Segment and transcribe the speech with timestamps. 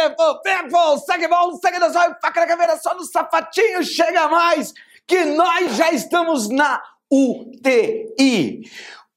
[0.00, 0.98] beautiful people!
[0.98, 4.72] Segue bom, segue da zóio, faca na caveira, só no sapatinho, chega mais!
[5.06, 8.62] Que nós já estamos na UTI!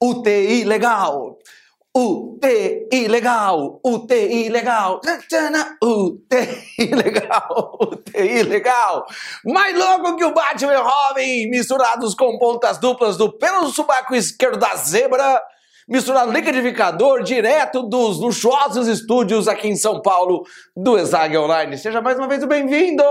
[0.01, 1.37] UTI legal!
[1.95, 4.99] UTI legal, UTI legal,
[5.83, 9.05] UTI legal, UTI legal.
[9.45, 14.57] Mais louco que o Batman e Robin, misturados com pontas duplas do pelo subaco esquerdo
[14.57, 15.39] da zebra,
[15.87, 21.77] misturado liquidificador direto dos luxuosos estúdios aqui em São Paulo do Exag Online.
[21.77, 23.03] Seja mais uma vez bem-vindo!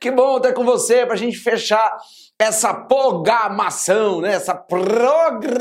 [0.00, 1.96] Que bom estar com você para a gente fechar
[2.38, 4.34] essa programação, né?
[4.34, 5.52] essa programação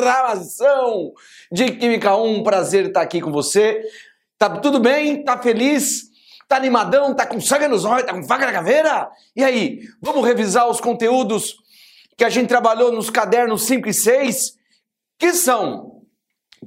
[1.51, 2.43] de Química 1.
[2.43, 3.81] Prazer estar aqui com você.
[4.37, 5.23] Tá tudo bem?
[5.23, 6.03] Tá feliz?
[6.47, 7.13] Tá animadão?
[7.15, 8.05] Tá com sangue nos olhos?
[8.05, 9.09] Tá com faca na caveira?
[9.35, 11.55] E aí, vamos revisar os conteúdos
[12.17, 14.53] que a gente trabalhou nos cadernos 5 e 6,
[15.19, 15.96] que são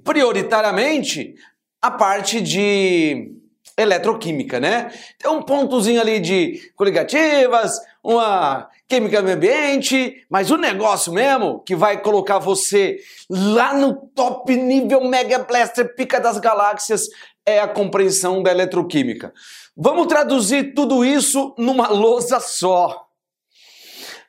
[0.04, 1.34] prioritariamente
[1.80, 3.32] a parte de
[3.76, 4.92] eletroquímica, né?
[5.18, 11.74] Tem um pontozinho ali de coligativas, uma química do ambiente, mas o negócio mesmo que
[11.74, 17.08] vai colocar você lá no top nível Mega Blaster Pica das Galáxias
[17.46, 19.32] é a compreensão da eletroquímica.
[19.76, 23.06] Vamos traduzir tudo isso numa lousa só.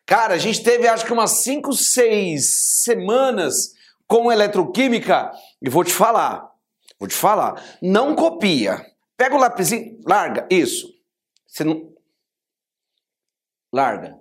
[0.06, 3.73] Cara, a gente teve acho que umas 5, 6 semanas
[4.12, 5.31] com eletroquímica
[5.62, 6.52] e vou te falar,
[7.00, 8.86] vou te falar, não copia.
[9.16, 10.90] Pega o lapisinho, larga, isso.
[11.48, 11.94] Você não,
[13.73, 14.20] Larga.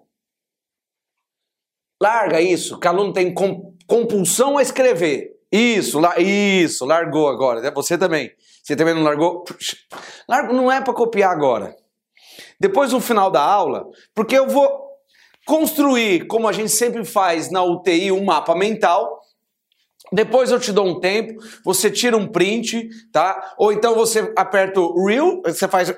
[2.00, 5.32] Larga isso, que aluno tem compulsão a escrever.
[5.50, 7.66] Isso, la isso, largou agora.
[7.66, 8.30] É você também.
[8.62, 9.42] Você também não largou?
[10.28, 11.75] Largo não é para copiar agora.
[12.60, 14.70] Depois no final da aula, porque eu vou
[15.44, 19.19] construir, como a gente sempre faz na UTI, um mapa mental
[20.12, 23.55] depois eu te dou um tempo, você tira um print, tá?
[23.58, 25.89] Ou então você aperta o Real, você faz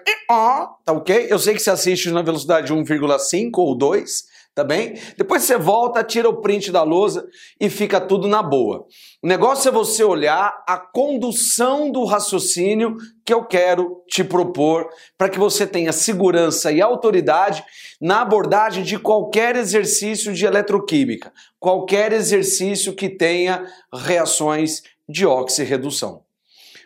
[0.85, 1.27] tá ok?
[1.29, 4.95] Eu sei que você assiste na velocidade 1,5 ou 2, tá bem?
[5.17, 7.27] Depois você volta, tira o print da lousa
[7.59, 8.87] e fica tudo na boa.
[9.23, 15.29] O negócio é você olhar a condução do raciocínio que eu quero te propor para
[15.29, 17.65] que você tenha segurança e autoridade
[18.01, 26.23] na abordagem de qualquer exercício de eletroquímica, qualquer exercício que tenha reações de oxirredução.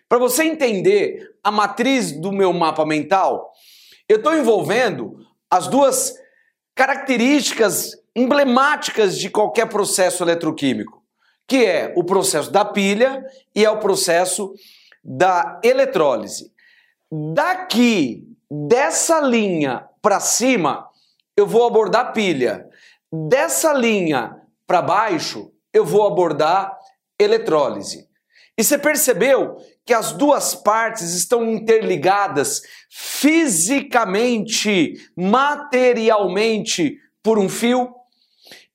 [0.08, 3.52] Para você entender a matriz do meu mapa mental,
[4.08, 5.16] eu estou envolvendo
[5.50, 6.14] as duas
[6.76, 11.02] características emblemáticas de qualquer processo eletroquímico,
[11.48, 14.54] que é o processo da pilha e é o processo
[15.02, 16.52] da eletrólise.
[17.10, 20.86] Daqui, dessa linha para cima,
[21.36, 22.68] eu vou abordar pilha.
[23.10, 24.36] Dessa linha
[24.66, 26.76] para baixo, eu vou abordar
[27.18, 28.06] eletrólise.
[28.58, 32.60] E você percebeu que as duas partes estão interligadas
[32.90, 37.94] fisicamente, materialmente por um fio?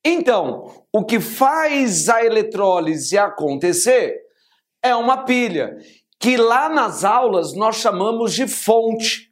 [0.03, 4.21] Então, o que faz a eletrólise acontecer
[4.81, 5.77] é uma pilha,
[6.17, 9.29] que lá nas aulas nós chamamos de fonte.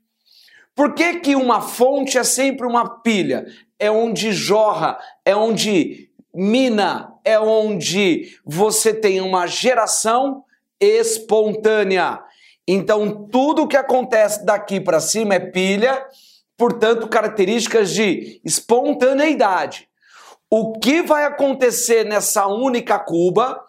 [0.76, 3.46] Por que, que uma fonte é sempre uma pilha?
[3.80, 10.44] É onde jorra, é onde mina, é onde você tem uma geração
[10.80, 12.20] espontânea.
[12.68, 16.06] Então, tudo que acontece daqui para cima é pilha,
[16.58, 19.88] portanto, características de espontaneidade.
[20.52, 23.64] O que vai acontecer nessa única cuba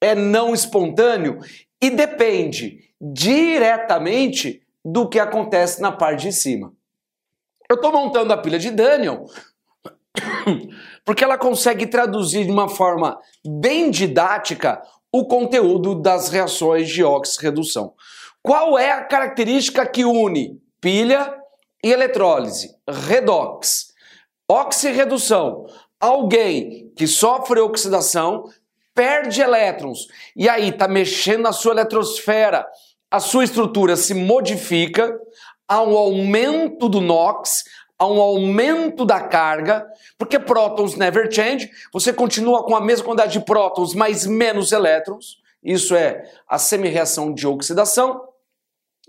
[0.00, 1.38] é não espontâneo
[1.82, 6.72] e depende diretamente do que acontece na parte de cima.
[7.68, 9.26] Eu estou montando a pilha de Daniel
[11.04, 14.80] porque ela consegue traduzir de uma forma bem didática
[15.18, 17.94] o conteúdo das reações de oxirredução.
[18.42, 21.34] Qual é a característica que une pilha
[21.82, 22.70] e eletrólise?
[22.88, 23.94] Redox.
[24.48, 25.66] Oxirredução.
[25.98, 28.44] Alguém que sofre oxidação
[28.94, 32.66] perde elétrons e aí está mexendo na sua eletrosfera,
[33.10, 35.18] a sua estrutura se modifica,
[35.66, 37.64] há um aumento do NOx,
[37.98, 39.86] há um aumento da carga,
[40.18, 45.38] porque prótons never change, você continua com a mesma quantidade de prótons, mas menos elétrons,
[45.62, 48.22] isso é a semi-reação de oxidação,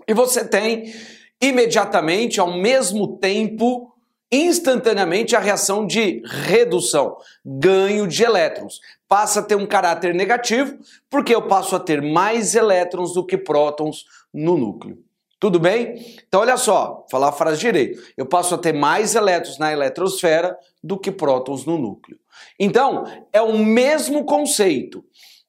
[0.06, 0.92] e você tem
[1.40, 3.92] imediatamente, ao mesmo tempo,
[4.30, 8.80] instantaneamente a reação de redução, ganho de elétrons.
[9.08, 13.38] Passa a ter um caráter negativo, porque eu passo a ter mais elétrons do que
[13.38, 14.98] prótons no núcleo.
[15.40, 15.94] Tudo bem?
[16.26, 18.02] Então, olha só, falar a frase direito.
[18.16, 22.18] Eu passo a ter mais elétrons na eletrosfera do que prótons no núcleo.
[22.58, 25.04] Então, é o mesmo conceito.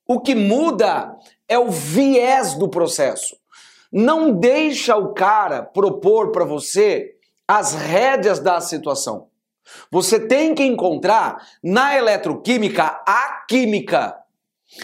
[0.08, 1.16] O que muda
[1.48, 3.36] é o viés do processo.
[3.92, 7.16] Não deixa o cara propor para você
[7.48, 9.28] as rédeas da situação.
[9.92, 14.16] Você tem que encontrar na eletroquímica a química.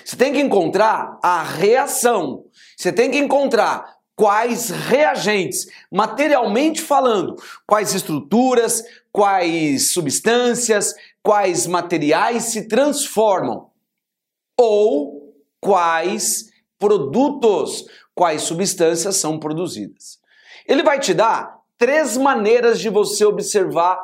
[0.04, 2.46] Você tem que encontrar a reação.
[2.76, 7.36] Você tem que encontrar quais reagentes, materialmente falando,
[7.68, 13.70] quais estruturas, quais substâncias, quais materiais se transformam
[14.58, 20.20] ou quais produtos, quais substâncias são produzidas.
[20.68, 24.00] Ele vai te dar três maneiras de você observar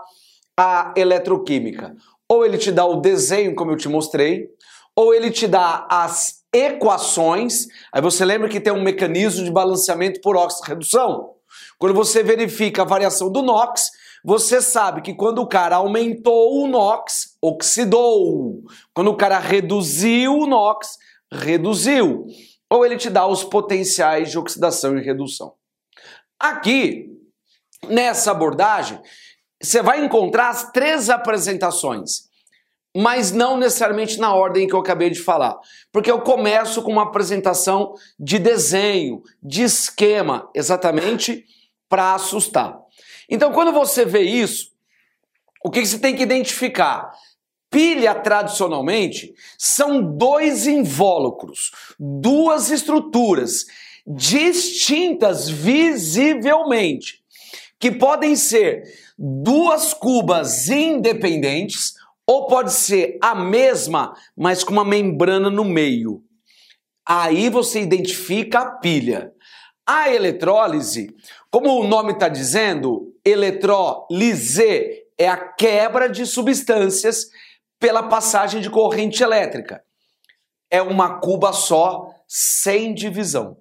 [0.58, 1.96] a eletroquímica.
[2.28, 4.50] Ou ele te dá o desenho, como eu te mostrei,
[4.96, 7.68] ou ele te dá as equações.
[7.92, 11.36] Aí você lembra que tem um mecanismo de balanceamento por oxirredução?
[11.78, 13.92] Quando você verifica a variação do NOx,
[14.24, 18.62] você sabe que quando o cara aumentou o NOx, oxidou.
[18.94, 20.98] Quando o cara reduziu o NOx,
[21.32, 22.26] reduziu.
[22.70, 25.54] Ou ele te dá os potenciais de oxidação e redução.
[26.40, 27.08] Aqui,
[27.88, 29.02] nessa abordagem,
[29.62, 32.30] você vai encontrar as três apresentações,
[32.96, 35.58] mas não necessariamente na ordem que eu acabei de falar,
[35.92, 41.46] porque eu começo com uma apresentação de desenho, de esquema, exatamente
[41.88, 42.78] para assustar.
[43.30, 44.72] Então, quando você vê isso,
[45.64, 47.12] o que você tem que identificar?
[47.70, 53.66] Pilha, tradicionalmente, são dois invólucros, duas estruturas
[54.06, 57.22] distintas visivelmente,
[57.80, 58.84] que podem ser
[59.18, 61.94] duas cubas independentes
[62.32, 66.24] ou pode ser a mesma, mas com uma membrana no meio.
[67.06, 69.34] Aí você identifica a pilha.
[69.86, 71.14] A eletrólise,
[71.50, 77.26] como o nome está dizendo, eletrólise é a quebra de substâncias
[77.78, 79.84] pela passagem de corrente elétrica.
[80.70, 83.58] É uma cuba só, sem divisão.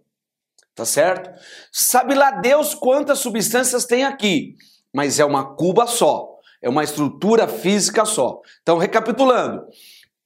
[0.77, 1.29] Tá certo?
[1.73, 4.55] Sabe lá Deus quantas substâncias tem aqui,
[4.95, 6.30] mas é uma cuba só,
[6.63, 8.41] é uma estrutura física só.
[8.63, 9.65] Então, recapitulando,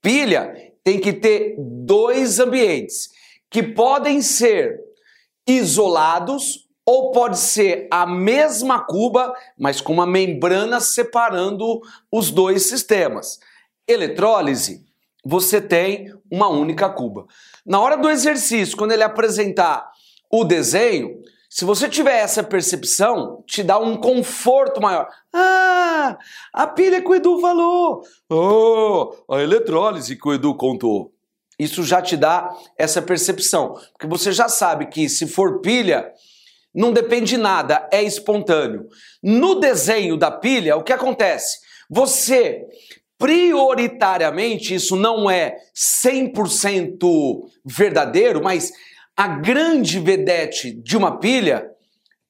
[0.03, 0.53] pilha
[0.83, 3.09] tem que ter dois ambientes
[3.51, 4.79] que podem ser
[5.47, 11.81] isolados ou pode ser a mesma cuba, mas com uma membrana separando
[12.13, 13.39] os dois sistemas.
[13.89, 14.85] Eletrólise,
[15.25, 17.27] você tem uma única cuba.
[17.65, 19.91] Na hora do exercício, quando ele apresentar
[20.31, 25.09] o desenho, se você tiver essa percepção, te dá um conforto maior.
[25.37, 26.17] Ah,
[26.53, 28.03] a pilha que o Edu falou.
[28.31, 31.13] Oh, a eletrólise que o Edu contou.
[31.59, 36.13] Isso já te dá essa percepção, porque você já sabe que se for pilha,
[36.73, 38.87] não depende de nada, é espontâneo.
[39.23, 41.59] No desenho da pilha, o que acontece?
[41.91, 42.65] Você
[43.19, 45.57] prioritariamente, isso não é
[46.05, 48.73] 100% verdadeiro, mas
[49.17, 51.71] a grande vedete de uma pilha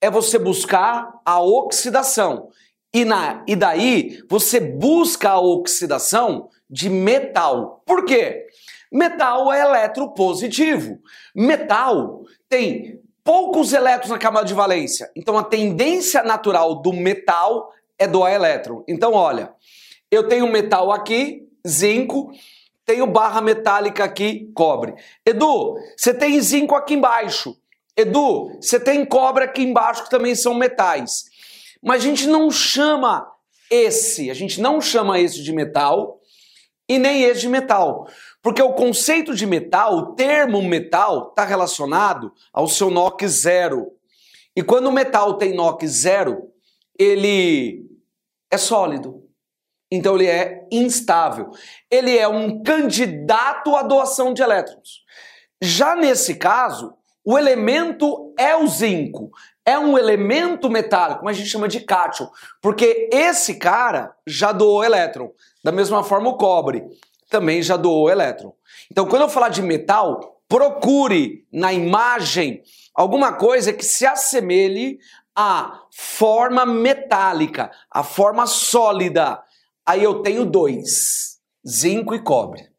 [0.01, 2.49] é você buscar a oxidação.
[2.95, 7.83] E, na, e daí você busca a oxidação de metal.
[7.85, 8.47] Por quê?
[8.93, 11.01] Metal é eletropositivo.
[11.35, 15.11] Metal tem poucos elétrons na camada de valência.
[15.17, 18.85] Então a tendência natural do metal é doar elétron.
[18.87, 19.53] Então, olha,
[20.09, 22.31] eu tenho metal aqui, zinco,
[22.85, 24.95] tenho barra metálica aqui, cobre.
[25.27, 27.57] Edu, você tem zinco aqui embaixo.
[27.97, 31.25] Edu, você tem cobre aqui embaixo que também são metais.
[31.85, 33.31] Mas a gente não chama
[33.71, 36.21] esse, a gente não chama esse de metal
[36.89, 38.09] e nem esse de metal.
[38.43, 43.93] Porque o conceito de metal, o termo metal, está relacionado ao seu NOx zero.
[44.57, 46.51] E quando o metal tem NOx zero,
[46.99, 47.87] ele
[48.51, 49.23] é sólido.
[49.91, 51.51] Então ele é instável.
[51.91, 55.05] Ele é um candidato à doação de elétrons.
[55.61, 56.95] Já nesse caso,
[57.25, 59.31] o elemento é o zinco.
[59.67, 62.29] É um elemento metálico, mas a gente chama de cátion,
[62.61, 65.31] porque esse cara já doou elétron.
[65.63, 66.85] Da mesma forma, o cobre
[67.31, 68.53] também já doou elétron.
[68.91, 72.63] Então, quando eu falar de metal, procure na imagem
[72.95, 74.99] alguma coisa que se assemelhe
[75.35, 79.43] à forma metálica, à forma sólida.
[79.87, 82.74] Aí eu tenho dois: zinco e cobre.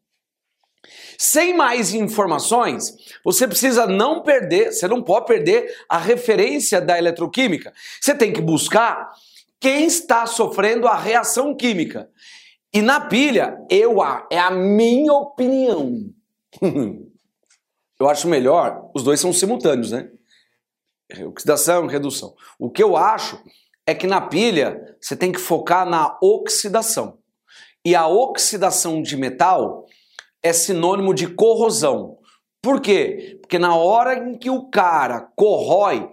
[1.18, 2.94] Sem mais informações,
[3.24, 7.72] você precisa não perder, você não pode perder a referência da eletroquímica.
[8.00, 9.10] Você tem que buscar
[9.58, 12.10] quem está sofrendo a reação química.
[12.72, 16.10] E na pilha, eu é a minha opinião.
[17.98, 20.10] eu acho melhor, os dois são simultâneos, né?
[21.26, 22.34] Oxidação redução.
[22.58, 23.40] O que eu acho
[23.86, 27.18] é que na pilha você tem que focar na oxidação.
[27.84, 29.85] E a oxidação de metal
[30.46, 32.18] é sinônimo de corrosão.
[32.62, 33.38] Por quê?
[33.40, 36.10] Porque na hora em que o cara corrói,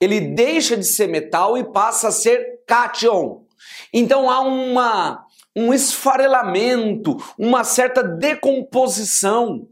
[0.00, 3.44] ele deixa de ser metal e passa a ser cátion.
[3.92, 5.24] Então há uma,
[5.54, 9.68] um esfarelamento, uma certa decomposição,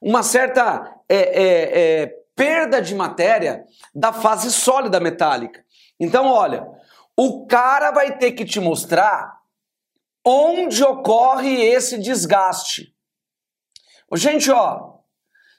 [0.00, 5.64] uma certa é, é, é, perda de matéria da fase sólida metálica.
[5.98, 6.66] Então, olha,
[7.16, 9.38] o cara vai ter que te mostrar
[10.24, 12.93] onde ocorre esse desgaste.
[14.12, 14.94] Gente, ó,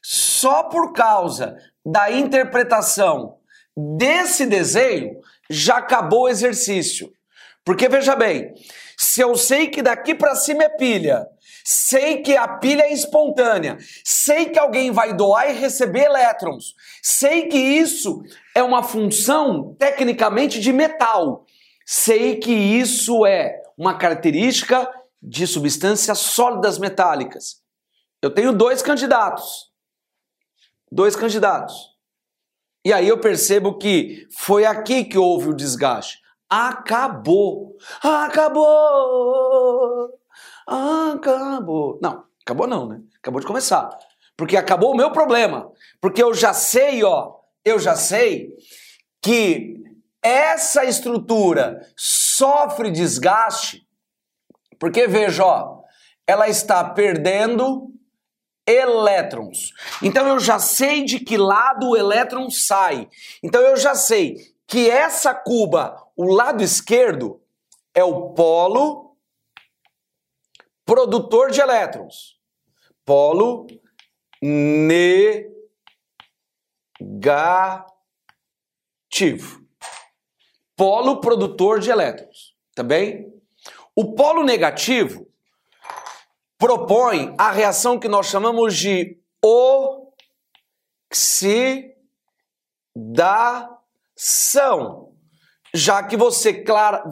[0.02, 3.38] só por causa da interpretação
[3.76, 7.12] desse desenho já acabou o exercício.
[7.64, 8.54] Porque veja bem,
[8.98, 11.28] se eu sei que daqui para cima é pilha,
[11.64, 17.48] sei que a pilha é espontânea, sei que alguém vai doar e receber elétrons, sei
[17.48, 18.22] que isso
[18.54, 21.44] é uma função tecnicamente de metal,
[21.84, 24.88] sei que isso é uma característica
[25.22, 27.65] de substâncias sólidas metálicas.
[28.26, 29.72] Eu tenho dois candidatos.
[30.92, 31.76] Dois candidatos.
[32.84, 36.20] E aí eu percebo que foi aqui que houve o desgaste.
[36.50, 37.78] Acabou.
[38.02, 38.60] Acabou.
[40.66, 42.00] Acabou.
[42.02, 43.00] Não, acabou não, né?
[43.20, 43.96] Acabou de começar.
[44.36, 45.72] Porque acabou o meu problema.
[46.02, 48.50] Porque eu já sei, ó, eu já sei
[49.22, 49.84] que
[50.24, 53.88] essa estrutura sofre desgaste,
[54.80, 55.84] porque veja, ó,
[56.26, 57.94] ela está perdendo
[58.68, 59.74] elétrons.
[60.02, 63.10] Então eu já sei de que lado o elétron sai.
[63.44, 67.42] Então eu já sei que essa cuba, o lado esquerdo,
[67.94, 69.16] é o polo
[70.86, 72.36] produtor de elétrons.
[73.06, 73.68] Polo
[74.42, 75.16] negativo
[80.76, 83.34] polo produtor de elétrons, tá bem?
[83.96, 85.28] O polo negativo
[86.58, 89.20] propõe a reação que nós chamamos de
[91.12, 91.84] oxidação,
[95.74, 96.64] já que você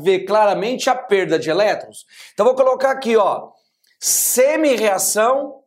[0.01, 2.05] vê claramente a perda de elétrons.
[2.33, 3.51] Então vou colocar aqui, ó,
[3.99, 5.63] semi-reação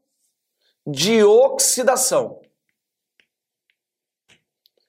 [0.86, 2.40] de oxidação.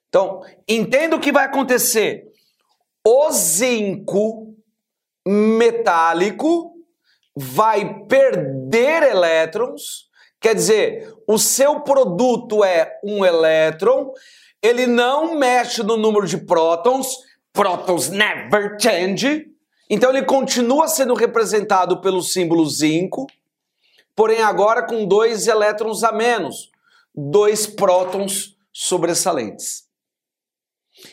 [0.09, 2.31] Então, entenda o que vai acontecer
[3.05, 4.55] o zinco
[5.25, 6.76] metálico
[7.39, 14.11] vai perder elétrons, quer dizer, o seu produto é um elétron,
[14.59, 17.19] ele não mexe no número de prótons,
[17.53, 19.45] prótons never change,
[19.87, 23.27] então ele continua sendo representado pelo símbolo zinco,
[24.15, 26.71] porém agora com dois elétrons a menos,
[27.13, 29.83] dois prótons sobressalentes.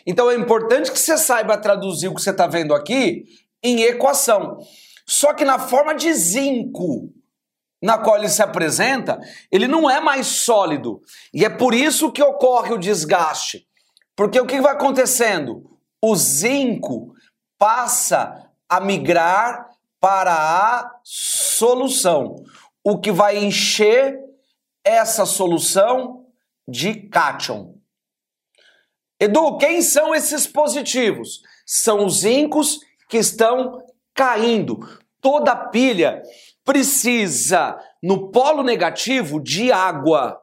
[0.06, 3.26] Então é importante que você saiba traduzir o que você está vendo aqui
[3.62, 4.58] em equação.
[5.06, 7.12] Só que na forma de zinco
[7.84, 9.20] na qual ele se apresenta,
[9.52, 11.02] ele não é mais sólido.
[11.34, 13.66] E é por isso que ocorre o desgaste.
[14.16, 15.78] Porque o que vai acontecendo?
[16.00, 17.14] O zinco
[17.58, 19.68] passa a migrar
[20.00, 22.36] para a solução,
[22.82, 24.18] o que vai encher
[24.82, 26.24] essa solução
[26.66, 27.74] de cátion.
[29.20, 31.42] Edu, quem são esses positivos?
[31.66, 32.80] São os íncos
[33.10, 33.83] que estão
[34.14, 34.78] caindo.
[35.20, 36.22] Toda pilha
[36.64, 40.40] precisa, no polo negativo, de água.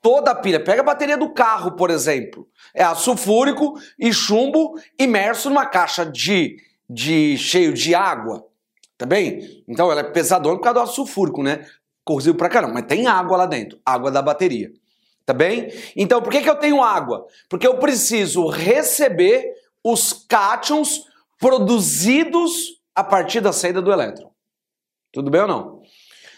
[0.00, 0.62] Toda pilha.
[0.62, 2.48] Pega a bateria do carro, por exemplo.
[2.74, 6.56] É aço fúrico e chumbo imerso numa caixa de,
[6.88, 8.46] de cheio de água.
[8.96, 9.64] Tá bem?
[9.68, 11.64] Então ela é pesadona por causa do aço fúrico, né?
[12.04, 12.74] Corrosivo pra caramba.
[12.74, 13.78] Mas tem água lá dentro.
[13.84, 14.72] Água da bateria.
[15.24, 15.68] Tá bem?
[15.94, 17.26] Então, por que, que eu tenho água?
[17.50, 19.44] Porque eu preciso receber
[19.84, 21.04] os cátions
[21.38, 24.32] produzidos a partir da saída do elétron.
[25.12, 25.82] Tudo bem ou não?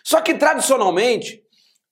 [0.05, 1.43] Só que tradicionalmente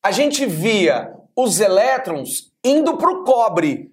[0.03, 3.91] a gente via os elétrons indo para o cobre.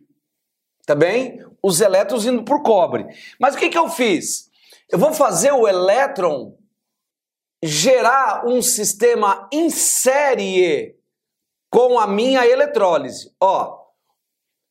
[0.86, 1.42] Tá bem?
[1.64, 3.06] Os elétrons indo para o cobre.
[3.40, 4.50] Mas o que, que eu fiz?
[4.90, 6.58] Eu vou fazer o elétron
[7.64, 10.94] gerar um sistema em série
[11.70, 13.34] com a minha eletrólise.
[13.40, 13.80] Ó,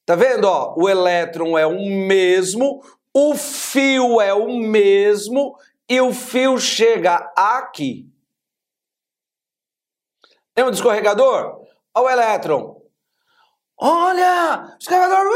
[0.04, 0.44] tá vendo?
[0.44, 2.82] Ó, o elétron é o mesmo,
[3.14, 5.56] o fio é o mesmo
[5.88, 8.10] e o fio chega aqui.
[10.54, 11.66] Tem um escorregador?
[11.94, 12.82] Olha o elétron.
[13.76, 14.76] Olha!
[14.80, 15.34] Escorregador!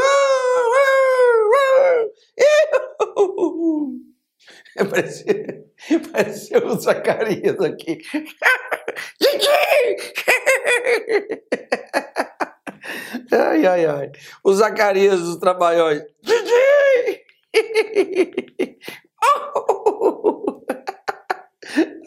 [4.89, 5.65] Parecia,
[6.11, 7.99] parecia o Zacarias aqui.
[13.31, 14.11] ai, ai, ai.
[14.41, 16.01] O Zacarias dos Trabalhões.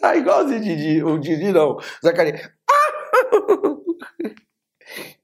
[0.01, 1.03] Ah, igualzinho o Didi.
[1.03, 1.77] O Didi não.
[2.03, 2.49] Zacarias.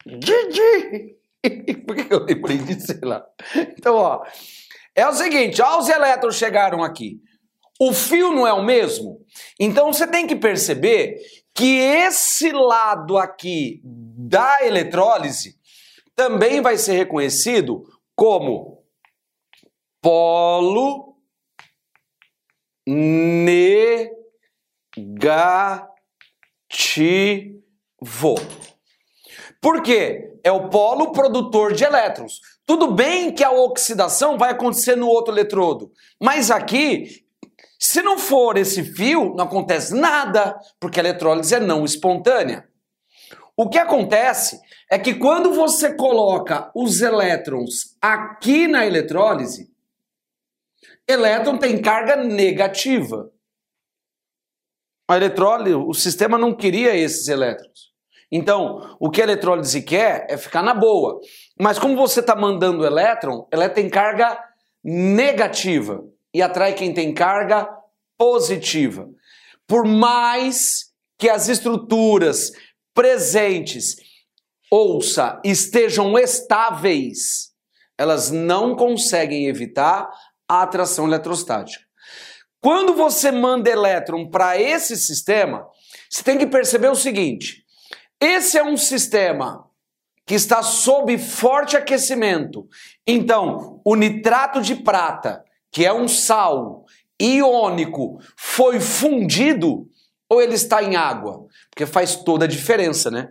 [0.06, 1.18] Didi!
[1.86, 2.88] Por que eu lembrei disso?
[2.88, 3.26] Sei lá.
[3.78, 4.24] Então, ó,
[4.96, 7.22] é o seguinte: ó, os elétrons chegaram aqui.
[7.80, 9.26] O fio não é o mesmo?
[9.58, 11.18] Então você tem que perceber
[11.56, 15.58] que esse lado aqui da eletrólise
[16.14, 18.84] também vai ser reconhecido como
[20.02, 21.09] polo
[22.90, 24.20] negativo.
[29.62, 30.34] Por quê?
[30.44, 32.40] É o polo produtor de elétrons.
[32.66, 35.92] Tudo bem que a oxidação vai acontecer no outro eletrodo,
[36.22, 37.26] mas aqui,
[37.80, 42.68] se não for esse fio, não acontece nada, porque a eletrólise é não espontânea.
[43.58, 49.69] O que acontece é que quando você coloca os elétrons aqui na eletrólise,
[51.10, 53.32] elétron tem carga negativa.
[55.10, 57.90] A eletrólise, o sistema não queria esses elétrons.
[58.32, 61.20] Então, o que a eletrólise quer é ficar na boa.
[61.60, 64.40] Mas como você está mandando elétron, ela tem carga
[64.84, 67.68] negativa e atrai quem tem carga
[68.16, 69.10] positiva.
[69.68, 72.52] Por mais que as estruturas
[72.94, 73.96] presentes,
[74.70, 77.50] ouça, estejam estáveis,
[77.98, 80.08] elas não conseguem evitar
[80.50, 81.86] a atração eletrostática.
[82.60, 85.66] Quando você manda elétron para esse sistema,
[86.10, 87.64] você tem que perceber o seguinte:
[88.20, 89.66] esse é um sistema
[90.26, 92.68] que está sob forte aquecimento.
[93.08, 96.86] Então, o nitrato de prata, que é um sal
[97.20, 99.88] iônico, foi fundido
[100.30, 101.46] ou ele está em água?
[101.70, 103.30] Porque faz toda a diferença, né?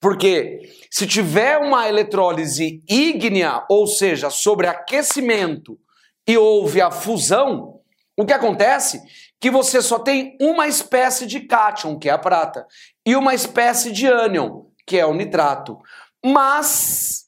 [0.00, 5.78] Porque se tiver uma eletrólise ígnea, ou seja, sobre aquecimento,
[6.26, 7.80] e houve a fusão,
[8.16, 9.02] o que acontece?
[9.40, 12.66] Que você só tem uma espécie de cátion, que é a prata,
[13.04, 15.78] e uma espécie de ânion, que é o nitrato.
[16.24, 17.26] Mas,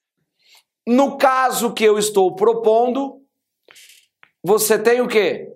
[0.86, 3.20] no caso que eu estou propondo,
[4.42, 5.52] você tem o quê?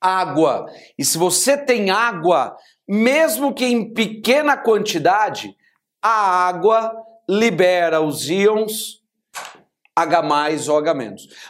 [0.00, 0.66] Água.
[0.98, 2.56] E se você tem água,
[2.88, 5.54] mesmo que em pequena quantidade,
[6.02, 6.94] a água
[7.28, 9.03] libera os íons
[9.96, 10.22] H+,
[10.68, 10.92] ou H-.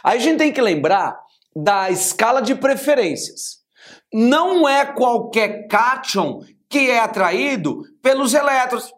[0.03, 1.19] Aí a gente tem que lembrar
[1.55, 3.63] da escala de preferências.
[4.13, 8.91] Não é qualquer cátion que é atraído pelos elétrons.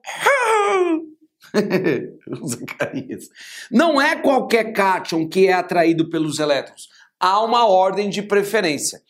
[3.71, 6.87] Não é qualquer cátion que é atraído pelos elétrons.
[7.19, 9.01] Há uma ordem de preferência.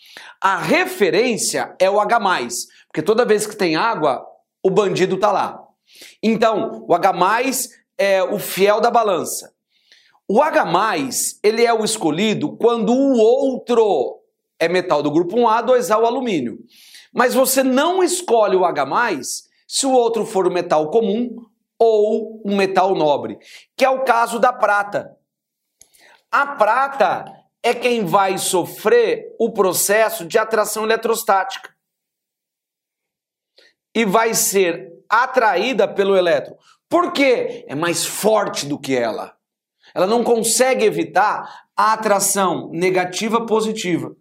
[0.42, 2.20] A referência é o H+,
[2.88, 4.26] porque toda vez que tem água,
[4.64, 5.62] o bandido está lá.
[6.22, 7.12] Então, o H+,
[7.98, 9.52] é o fiel da balança.
[10.30, 10.66] O H+,
[11.42, 14.22] ele é o escolhido quando o outro
[14.60, 16.60] é metal do grupo 1A, 2A o alumínio.
[17.14, 18.86] Mas você não escolhe o H+,
[19.66, 21.36] se o outro for o metal comum
[21.80, 23.38] ou um metal nobre,
[23.76, 25.16] que é o caso da prata.
[26.30, 27.26] A prata
[27.64, 31.74] é quem vai sofrer o processo de atração eletrostática
[33.96, 36.58] e vai ser atraída pelo elétron.
[36.90, 37.66] Por quê?
[37.68, 39.37] É mais forte do que ela.
[39.98, 44.16] Ela não consegue evitar a atração negativa positiva.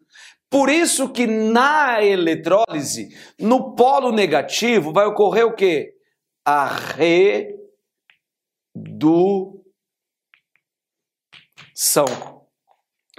[0.49, 5.93] Por isso que na eletrólise, no polo negativo, vai ocorrer o quê?
[6.43, 7.27] A redução.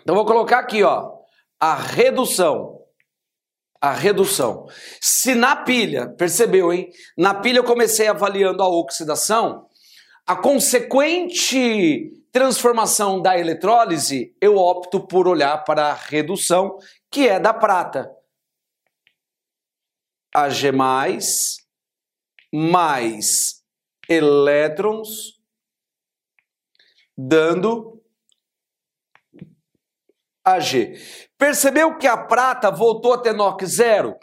[0.02, 1.12] Então vou colocar aqui, ó,
[1.60, 2.76] a redução.
[3.80, 4.66] A redução.
[5.00, 6.90] Se na pilha, percebeu, hein?
[7.16, 9.68] Na pilha eu comecei avaliando a oxidação,
[10.26, 16.78] a consequente transformação da eletrólise, eu opto por olhar para a redução,
[17.12, 18.12] que é da prata.
[20.32, 20.72] Ag
[22.54, 23.64] mais,
[24.08, 25.42] elétrons,
[27.18, 28.04] dando
[30.46, 30.94] Ag.
[31.40, 34.16] Percebeu que a prata voltou a ter NOx zero?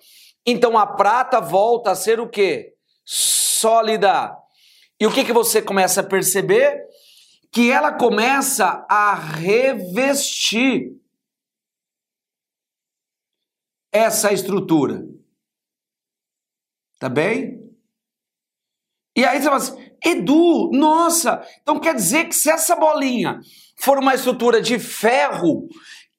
[0.46, 2.74] Então a prata volta a ser o quê?
[3.04, 4.36] Sólida.
[5.00, 6.93] E o que, que você começa a perceber?
[7.54, 11.00] Que ela começa a revestir
[13.92, 15.06] essa estrutura.
[16.98, 17.60] Tá bem?
[19.16, 23.38] E aí você fala assim, Edu, nossa, então quer dizer que se essa bolinha
[23.76, 25.68] for uma estrutura de ferro,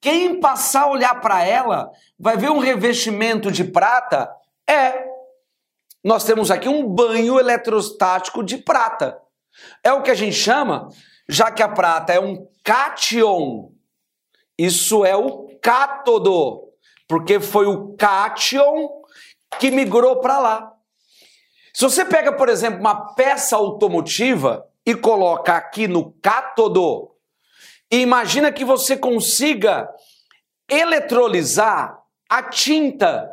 [0.00, 4.34] quem passar a olhar para ela vai ver um revestimento de prata?
[4.66, 5.04] É.
[6.02, 9.20] Nós temos aqui um banho eletrostático de prata.
[9.84, 10.88] É o que a gente chama
[11.28, 13.72] já que a prata é um cátion,
[14.58, 16.72] isso é o cátodo,
[17.08, 19.02] porque foi o cátion
[19.58, 20.72] que migrou para lá.
[21.72, 27.10] Se você pega, por exemplo, uma peça automotiva, e coloca aqui no cátodo,
[27.90, 29.92] e imagina que você consiga
[30.68, 33.28] eletrolizar a tinta,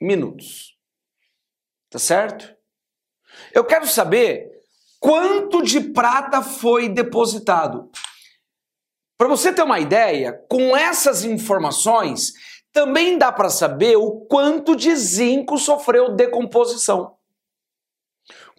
[0.00, 0.73] minutos.
[1.94, 2.52] Tá certo?
[3.52, 4.50] Eu quero saber
[4.98, 7.88] quanto de prata foi depositado.
[9.16, 12.32] Para você ter uma ideia, com essas informações,
[12.72, 17.16] também dá para saber o quanto de zinco sofreu decomposição.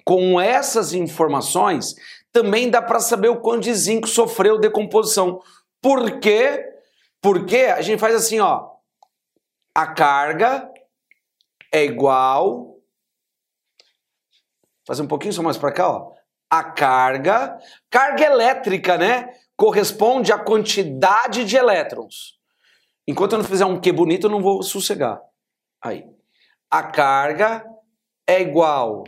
[0.05, 1.93] Com essas informações,
[2.31, 5.41] também dá para saber o quanto de zinco sofreu decomposição.
[5.81, 6.65] Por quê?
[7.21, 8.69] Porque a gente faz assim, ó.
[9.75, 10.71] A carga
[11.69, 12.74] é igual.
[14.85, 16.13] Fazer um pouquinho só mais para cá, ó.
[16.49, 17.57] A carga,
[17.89, 19.33] carga elétrica, né?
[19.55, 22.39] Corresponde à quantidade de elétrons.
[23.07, 25.19] Enquanto eu não fizer um que bonito, eu não vou sossegar.
[25.81, 26.05] Aí.
[26.69, 27.65] A carga
[28.27, 29.03] é igual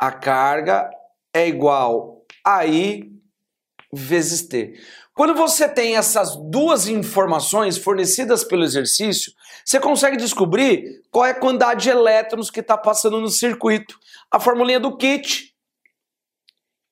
[0.00, 0.90] a carga
[1.34, 3.12] é igual a I
[3.92, 4.80] vezes T.
[5.20, 11.38] Quando você tem essas duas informações fornecidas pelo exercício, você consegue descobrir qual é a
[11.38, 13.98] quantidade de elétrons que está passando no circuito.
[14.30, 15.54] A formulinha do kit,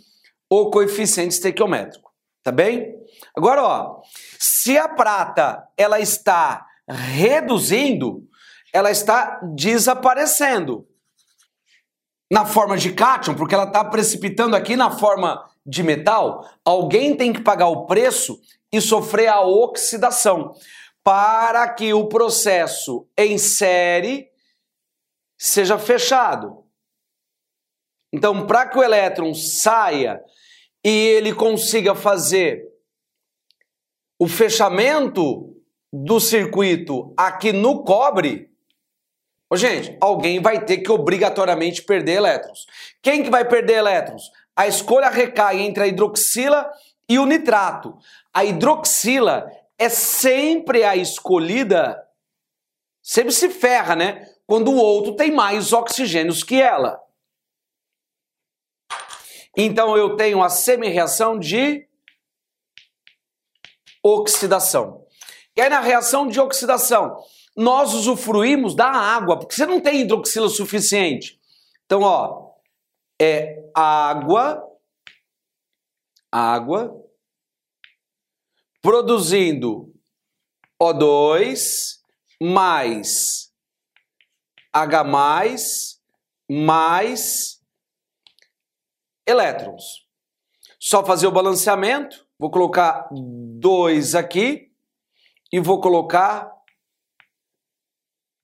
[0.49, 2.95] o coeficiente estequiométrico, tá bem?
[3.35, 4.01] Agora, ó,
[4.39, 8.29] se a prata ela está reduzindo,
[8.71, 10.87] ela está desaparecendo
[12.31, 17.33] na forma de cátion, porque ela está precipitando aqui na forma de metal, alguém tem
[17.33, 18.39] que pagar o preço
[18.71, 20.53] e sofrer a oxidação
[21.03, 24.29] para que o processo em série
[25.37, 26.63] seja fechado.
[28.13, 30.23] Então, para que o elétron saia
[30.83, 32.63] e ele consiga fazer
[34.19, 35.53] o fechamento
[35.91, 38.49] do circuito aqui no cobre,
[39.53, 42.65] gente, alguém vai ter que obrigatoriamente perder elétrons.
[43.01, 44.23] Quem que vai perder elétrons?
[44.55, 46.71] A escolha recai entre a hidroxila
[47.09, 47.97] e o nitrato.
[48.33, 52.01] A hidroxila é sempre a escolhida,
[53.03, 54.25] sempre se ferra, né?
[54.47, 57.01] Quando o outro tem mais oxigênios que ela.
[59.57, 61.87] Então eu tenho a semi-reação de
[64.03, 65.05] oxidação.
[65.55, 67.17] E aí na reação de oxidação,
[67.55, 71.39] nós usufruímos da água, porque você não tem hidroxila suficiente.
[71.85, 72.44] Então, ó,
[73.21, 74.61] é água,
[76.31, 76.93] água,
[78.81, 79.93] produzindo
[80.81, 81.99] O2
[82.41, 83.51] mais
[84.73, 86.01] H mais
[86.49, 87.61] mais
[89.25, 90.05] elétrons.
[90.79, 94.71] Só fazer o balanceamento, vou colocar 2 aqui
[95.51, 96.51] e vou colocar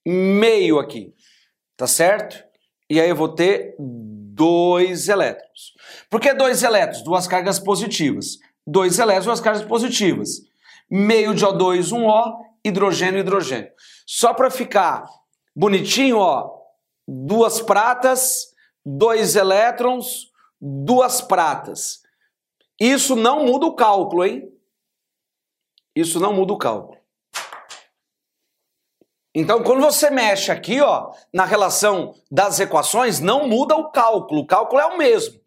[0.05, 1.13] meio aqui,
[1.75, 2.43] tá certo?
[2.89, 3.75] E aí eu vou ter
[4.33, 5.73] dois elétrons.
[6.09, 7.03] Por que dois elétrons?
[7.03, 10.29] Duas cargas positivas dois elétrons, duas cargas positivas.
[10.89, 13.71] Meio de O2, um O, hidrogênio, hidrogênio.
[14.05, 15.05] Só para ficar
[15.55, 16.51] bonitinho, ó,
[17.07, 18.53] duas pratas,
[18.85, 22.01] dois elétrons, duas pratas.
[22.79, 24.49] Isso não muda o cálculo, hein?
[25.95, 26.99] Isso não muda o cálculo.
[29.33, 34.41] Então, quando você mexe aqui, ó, na relação das equações, não muda o cálculo.
[34.41, 35.39] O cálculo é o mesmo.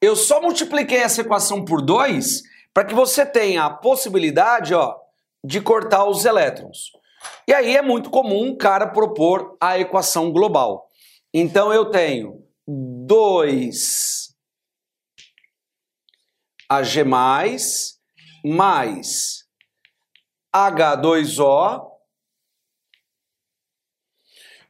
[0.00, 2.42] Eu só multipliquei essa equação por 2
[2.74, 4.96] para que você tenha a possibilidade ó,
[5.44, 6.92] de cortar os elétrons.
[7.46, 10.88] E aí é muito comum um cara propor a equação global.
[11.32, 14.28] Então eu tenho 2
[16.70, 17.04] Ag
[18.44, 19.44] mais
[20.54, 21.87] H2O.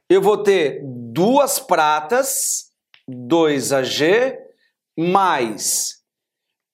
[0.09, 2.71] Eu vou ter duas pratas,
[3.07, 4.39] 2Ag
[4.97, 6.03] mais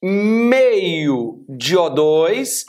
[0.01, 2.63] meio de O2.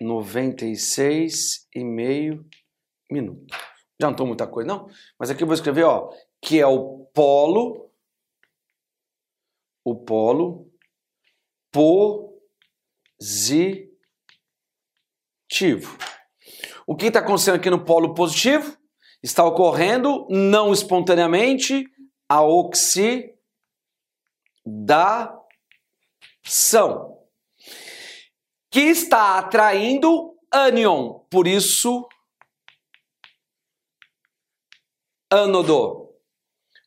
[0.00, 2.42] 96,5
[3.10, 3.58] minutos.
[4.00, 4.88] Já não estou muita coisa, não?
[5.18, 6.08] Mas aqui eu vou escrever, ó,
[6.40, 7.92] que é o polo,
[9.84, 10.72] o polo
[11.70, 12.38] positivo.
[16.86, 18.82] O que está acontecendo aqui no polo positivo?
[19.24, 21.84] Está ocorrendo, não espontaneamente,
[22.28, 23.32] a oxidação.
[24.66, 25.38] da
[26.44, 27.18] ação
[28.70, 32.06] que está atraindo ânion, por isso
[35.30, 36.02] ânodo.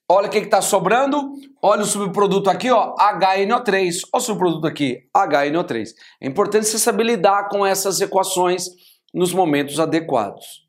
[0.09, 1.33] Olha o que está sobrando.
[1.61, 4.01] Olha o subproduto aqui, ó, HNO3.
[4.13, 5.89] Olha o subproduto aqui, HNO3.
[6.21, 8.65] É importante você saber lidar com essas equações
[9.13, 10.66] nos momentos adequados.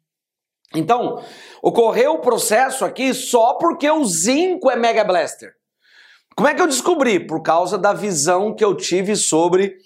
[0.75, 1.25] Então,
[1.63, 5.55] ocorreu o processo aqui só porque o zinco é Mega Blaster.
[6.37, 7.27] Como é que eu descobri?
[7.27, 9.77] Por causa da visão que eu tive sobre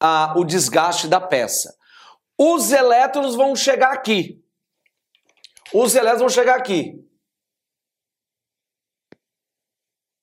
[0.00, 1.74] ah, o desgaste da peça.
[2.38, 4.42] Os elétrons vão chegar aqui.
[5.72, 6.94] Os elétrons vão chegar aqui.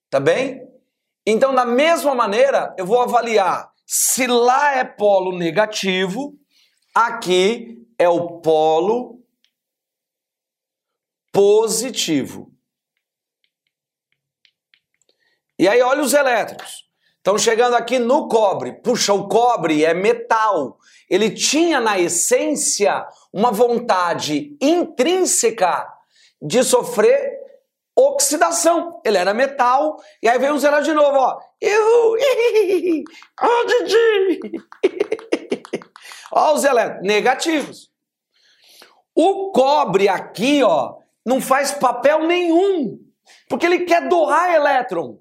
[0.10, 0.68] Tá bem?
[1.26, 6.34] Então, da mesma maneira, eu vou avaliar se lá é polo negativo,
[6.96, 9.21] aqui é o polo
[11.32, 12.52] positivo.
[15.58, 16.90] E aí, olha os elétrons.
[17.18, 18.74] Estão chegando aqui no cobre.
[18.82, 20.80] Puxa, o cobre é metal.
[21.08, 25.88] Ele tinha na essência uma vontade intrínseca
[26.42, 27.42] de sofrer
[27.96, 29.00] oxidação.
[29.06, 31.40] Ele era metal, e aí veio zerar de novo, ó.
[33.42, 34.40] Ó, Didi!
[36.34, 37.92] Ó os elétrons negativos.
[39.14, 43.00] O cobre aqui, ó, não faz papel nenhum,
[43.48, 45.20] porque ele quer doar elétron.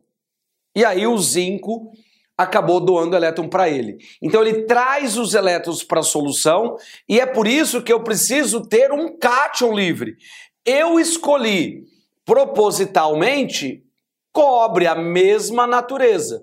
[0.75, 1.93] E aí o zinco
[2.37, 3.99] acabou doando elétron para ele.
[4.23, 6.77] Então ele traz os elétrons para a solução
[7.09, 10.17] e é por isso que eu preciso ter um cátion livre.
[10.65, 11.85] Eu escolhi
[12.25, 13.85] propositalmente
[14.33, 16.43] cobre a mesma natureza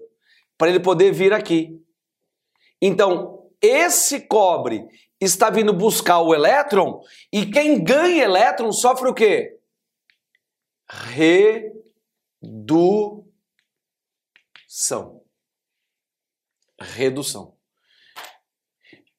[0.57, 1.79] para ele poder vir aqui.
[2.81, 4.85] Então, esse cobre
[5.19, 7.01] está vindo buscar o elétron
[7.31, 9.59] e quem ganha elétron sofre o quê?
[10.89, 11.73] Redução.
[16.79, 17.57] Redução.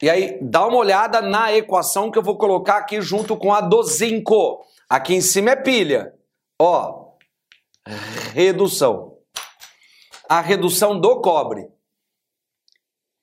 [0.01, 3.61] E aí, dá uma olhada na equação que eu vou colocar aqui junto com a
[3.61, 4.65] do zinco.
[4.89, 6.15] Aqui em cima é pilha.
[6.57, 7.17] Ó,
[8.33, 9.19] redução.
[10.29, 11.69] A redução do cobre.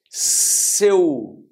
[0.09, 1.45] Seu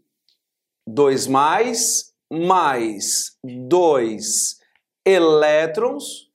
[0.88, 4.60] 2 mais, mais 2
[5.06, 6.32] elétrons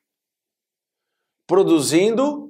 [1.46, 2.48] produzindo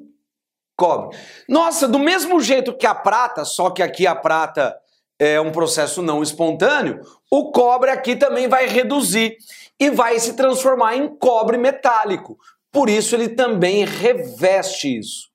[0.76, 1.16] cobre.
[1.48, 4.78] Nossa, do mesmo jeito que a prata, só que aqui a prata
[5.18, 9.36] é um processo não espontâneo, o cobre aqui também vai reduzir
[9.78, 12.38] e vai se transformar em cobre metálico.
[12.70, 15.28] Por isso ele também reveste isso.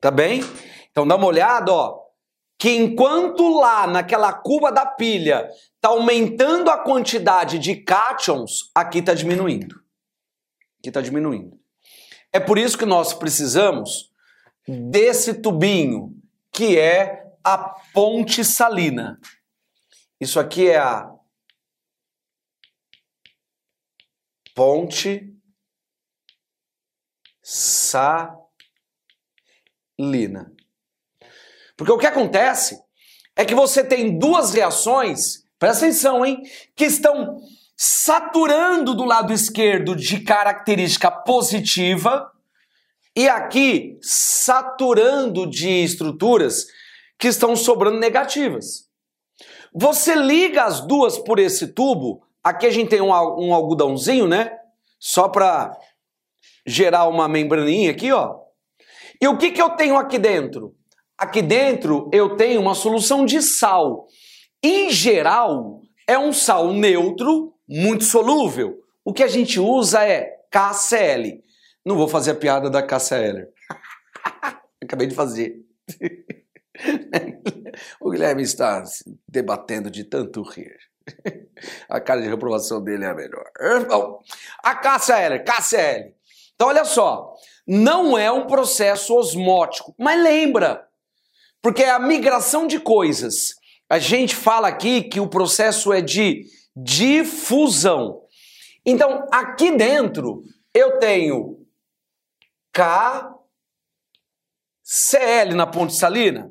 [0.00, 0.40] Tá bem?
[0.90, 2.07] Então dá uma olhada, ó.
[2.58, 5.48] Que enquanto lá naquela cuba da pilha
[5.80, 9.80] tá aumentando a quantidade de cátions, aqui tá diminuindo.
[10.80, 11.58] Aqui tá diminuindo.
[12.32, 14.12] É por isso que nós precisamos
[14.66, 16.14] desse tubinho,
[16.52, 17.56] que é a
[17.94, 19.18] ponte salina.
[20.20, 21.14] Isso aqui é a
[24.58, 25.32] Ponte
[27.40, 28.18] Salina.
[31.78, 32.78] Porque o que acontece
[33.34, 36.42] é que você tem duas reações, presta atenção, hein,
[36.76, 37.40] que estão
[37.74, 42.30] saturando do lado esquerdo de característica positiva
[43.16, 46.66] e aqui saturando de estruturas
[47.18, 48.86] que estão sobrando negativas.
[49.72, 54.58] Você liga as duas por esse tubo, Aqui a gente tem um, um algodãozinho, né?
[54.98, 55.76] Só para
[56.66, 58.40] gerar uma membraninha aqui, ó.
[59.20, 60.74] E o que, que eu tenho aqui dentro?
[61.18, 64.06] Aqui dentro eu tenho uma solução de sal.
[64.62, 68.78] Em geral, é um sal neutro, muito solúvel.
[69.04, 71.42] O que a gente usa é KCl.
[71.84, 73.48] Não vou fazer a piada da KCl.
[74.80, 75.56] Acabei de fazer.
[78.00, 80.76] o Guilherme está se debatendo de tanto rir.
[81.88, 83.44] a cara de reprovação dele é a melhor.
[83.88, 84.22] Bom,
[84.62, 86.14] a KCL, KCL.
[86.54, 87.34] Então, olha só,
[87.66, 90.87] não é um processo osmótico, mas lembra,
[91.62, 93.54] porque é a migração de coisas.
[93.88, 96.44] A gente fala aqui que o processo é de
[96.76, 98.22] difusão.
[98.84, 100.42] Então, aqui dentro,
[100.74, 101.66] eu tenho
[102.72, 103.34] KCl
[105.54, 106.50] na ponte salina.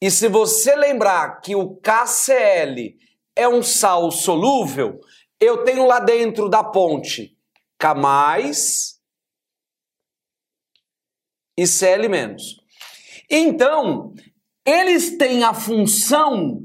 [0.00, 2.96] E se você lembrar que o KCl
[3.36, 5.00] é um sal solúvel,
[5.38, 7.36] eu tenho lá dentro da ponte
[7.78, 7.94] K
[11.56, 12.36] e Cl.
[13.30, 14.12] Então,
[14.64, 16.60] eles têm a função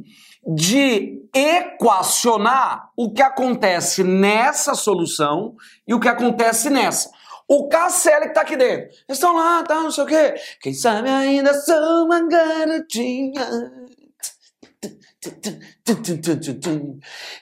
[0.56, 5.56] de equacionar o que acontece nessa solução
[5.88, 7.10] e o que acontece nessa.
[7.48, 8.88] O KCl que tá aqui dentro.
[9.08, 10.36] Eles estão lá, tá, não sei o quê.
[10.62, 13.42] Quem sabe ainda sou uma garotinha.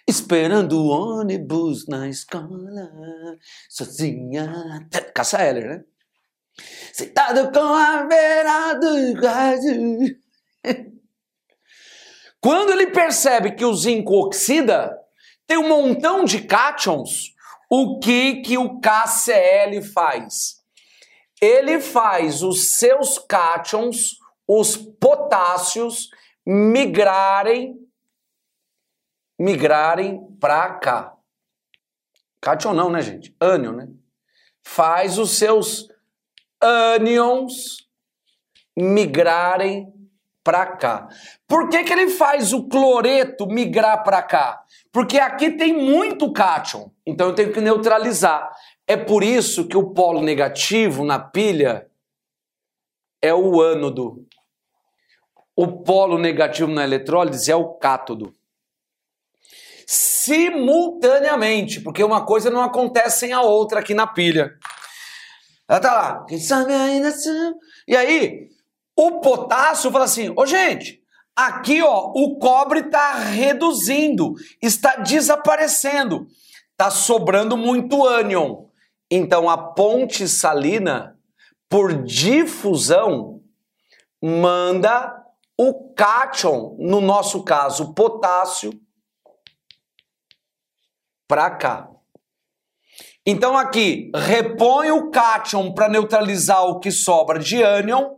[0.08, 2.92] Esperando o ônibus na escola,
[3.70, 4.88] sozinha.
[5.14, 5.84] Cássia Eller, né?
[6.94, 10.25] Sentado com a beira do quadro.
[12.40, 14.96] Quando ele percebe que o zinco oxida,
[15.48, 17.34] tem um montão de cátions,
[17.70, 20.64] o que que o KCl faz?
[21.42, 26.10] Ele faz os seus cátions, os potássios,
[26.46, 27.86] migrarem
[29.38, 31.16] migrarem para cá.
[32.42, 33.36] Cátion não, né, gente?
[33.42, 33.90] Ânion, né?
[34.64, 35.88] Faz os seus
[36.62, 37.90] ânions
[38.76, 39.94] migrarem
[40.46, 41.10] para cá.
[41.48, 44.62] Por que, que ele faz o cloreto migrar para cá?
[44.92, 48.52] Porque aqui tem muito cátion, então eu tenho que neutralizar.
[48.88, 51.90] É por isso que o polo negativo na pilha
[53.20, 54.24] é o ânodo.
[55.56, 58.32] O polo negativo na eletrólise é o cátodo.
[59.88, 64.54] Simultaneamente, porque uma coisa não acontece sem a outra aqui na pilha.
[65.68, 66.26] Ela tá lá,
[67.88, 68.55] E aí,
[68.96, 71.02] o potássio fala assim: ô gente,
[71.36, 76.28] aqui ó, o cobre está reduzindo, está desaparecendo,
[76.72, 78.66] está sobrando muito ânion.
[79.12, 81.20] Então a ponte salina,
[81.70, 83.42] por difusão,
[84.22, 85.24] manda
[85.58, 88.72] o cátion, no nosso caso, potássio,
[91.28, 91.90] para cá.
[93.26, 98.16] Então aqui, repõe o cátion para neutralizar o que sobra de ânion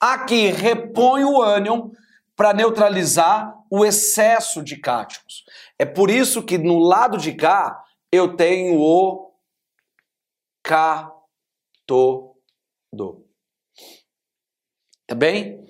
[0.00, 1.90] Aqui repõe o ânion
[2.34, 5.44] para neutralizar o excesso de cátions.
[5.78, 7.82] É por isso que no lado de cá
[8.12, 9.32] eu tenho o
[10.62, 11.16] cátodo.
[15.06, 15.64] Tá bem?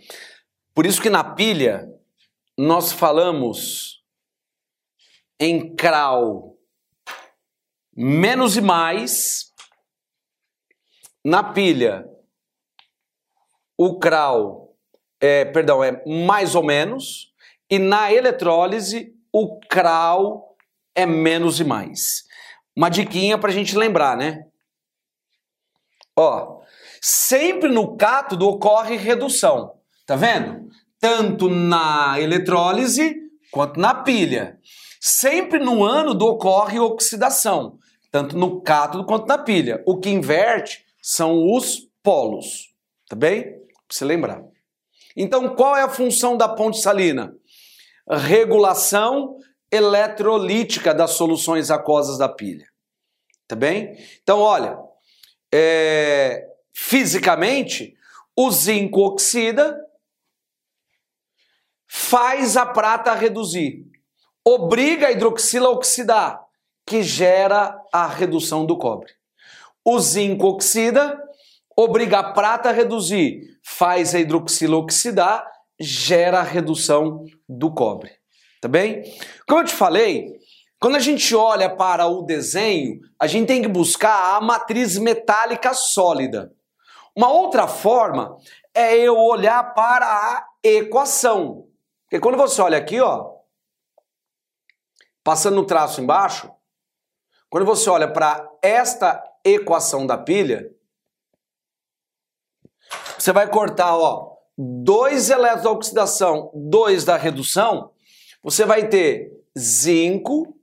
[0.75, 1.89] Por isso que na pilha
[2.59, 4.03] nós falamos
[5.39, 6.57] em crau
[7.95, 9.53] menos e mais.
[11.25, 12.09] Na pilha
[13.77, 14.67] o CRAL
[15.21, 17.33] é, perdão, é mais ou menos,
[17.71, 20.57] e na eletrólise o CRAL
[20.95, 22.25] é menos e mais.
[22.75, 24.47] Uma diquinha para a gente lembrar, né?
[26.19, 26.61] Ó,
[27.01, 29.75] sempre no cátodo ocorre redução,
[30.07, 30.69] tá vendo?
[30.99, 33.17] Tanto na eletrólise
[33.51, 34.59] quanto na pilha.
[35.01, 37.79] Sempre no ânodo ocorre oxidação,
[38.11, 39.83] tanto no cátodo quanto na pilha.
[39.87, 42.75] O que inverte são os polos,
[43.09, 43.66] tá bem?
[43.89, 44.43] Você lembrar.
[45.17, 47.35] Então, qual é a função da ponte salina?
[48.09, 49.39] Regulação
[49.71, 52.67] eletrolítica das soluções aquosas da pilha.
[53.49, 53.97] Tá bem?
[54.23, 54.79] Então, olha,
[55.53, 57.97] é, fisicamente,
[58.37, 59.81] o zinco oxida,
[61.87, 63.87] faz a prata reduzir,
[64.45, 66.45] obriga a hidroxila a oxidar,
[66.85, 69.13] que gera a redução do cobre.
[69.85, 71.19] O zinco oxida,
[71.77, 75.47] obriga a prata a reduzir, faz a hidroxila oxidar,
[75.79, 78.13] gera a redução do cobre.
[78.61, 79.03] Tá bem?
[79.47, 80.41] Como eu te falei,
[80.81, 85.75] quando a gente olha para o desenho, a gente tem que buscar a matriz metálica
[85.75, 86.53] sólida.
[87.15, 88.37] Uma outra forma
[88.75, 91.67] é eu olhar para a equação.
[92.05, 93.37] Porque quando você olha aqui, ó,
[95.25, 96.51] passando no traço embaixo,
[97.49, 100.71] quando você olha para esta equação da pilha,
[103.19, 107.93] você vai cortar, ó, dois elétrons da oxidação, dois da redução,
[108.43, 110.57] você vai ter zinco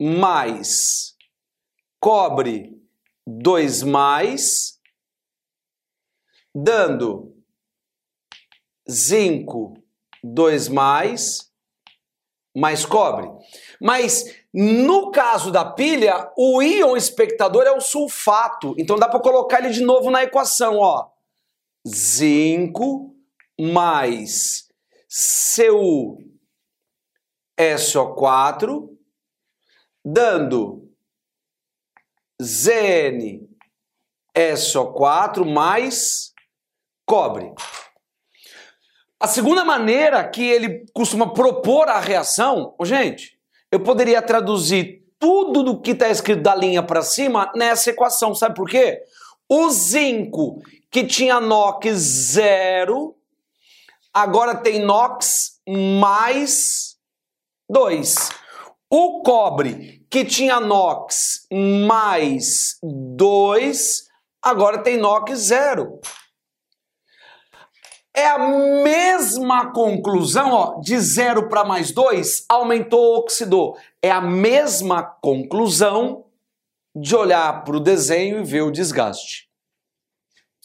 [0.00, 1.16] mais
[2.00, 2.82] cobre
[3.26, 4.80] 2 mais,
[6.52, 7.36] dando
[8.90, 9.74] zinco
[10.22, 11.52] 2 mais,
[12.54, 13.28] mais cobre.
[13.80, 18.74] Mas no caso da pilha, o íon espectador é o sulfato.
[18.76, 21.08] Então dá para colocar ele de novo na equação, ó.
[21.88, 23.16] Zinco
[23.58, 24.68] mais
[25.56, 26.18] Cu
[27.58, 28.88] SO4
[30.04, 30.90] dando
[32.42, 33.46] Zn
[34.34, 36.32] SO4 mais
[37.06, 37.52] cobre.
[39.20, 43.38] A segunda maneira que ele costuma propor a reação, gente,
[43.72, 48.34] eu poderia traduzir tudo do que está escrito da linha para cima nessa equação.
[48.34, 49.02] Sabe por quê?
[49.48, 50.60] O zinco
[50.90, 53.16] que tinha NOx zero,
[54.12, 55.58] agora tem NOx
[55.98, 56.98] mais
[57.70, 58.14] 2.
[58.90, 61.46] O cobre, que tinha NOx
[61.86, 64.02] mais 2,
[64.42, 65.98] agora tem NOx zero.
[68.14, 73.76] É a mesma conclusão, ó, de 0 para mais 2, aumentou, oxidou.
[74.02, 76.26] É a mesma conclusão
[76.94, 79.48] de olhar para o desenho e ver o desgaste.